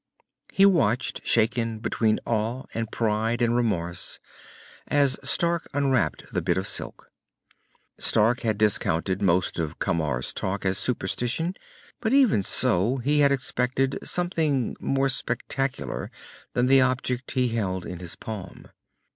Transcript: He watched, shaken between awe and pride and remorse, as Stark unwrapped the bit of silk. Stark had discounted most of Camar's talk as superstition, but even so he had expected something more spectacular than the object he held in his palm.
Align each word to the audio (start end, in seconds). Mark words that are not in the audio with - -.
He 0.51 0.65
watched, 0.65 1.23
shaken 1.23 1.77
between 1.77 2.19
awe 2.25 2.63
and 2.73 2.91
pride 2.91 3.39
and 3.39 3.55
remorse, 3.55 4.19
as 4.87 5.19
Stark 5.23 5.67
unwrapped 5.75 6.23
the 6.33 6.41
bit 6.41 6.57
of 6.57 6.65
silk. 6.65 7.11
Stark 7.99 8.39
had 8.39 8.57
discounted 8.57 9.21
most 9.21 9.59
of 9.59 9.77
Camar's 9.77 10.33
talk 10.33 10.65
as 10.65 10.79
superstition, 10.79 11.53
but 11.99 12.13
even 12.13 12.41
so 12.41 12.97
he 12.97 13.19
had 13.19 13.31
expected 13.31 13.99
something 14.01 14.75
more 14.79 15.07
spectacular 15.07 16.09
than 16.53 16.65
the 16.65 16.81
object 16.81 17.29
he 17.33 17.49
held 17.49 17.85
in 17.85 17.99
his 17.99 18.15
palm. 18.15 18.69